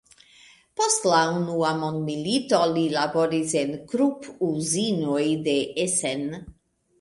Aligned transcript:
Post 0.79 1.03
la 1.09 1.17
unua 1.33 1.73
mondmilito, 1.81 2.61
li 2.77 2.85
laboris 2.95 3.53
en 3.61 3.77
Krupp-uzinoj 3.93 5.23
de 5.51 5.55
Essen. 5.87 6.27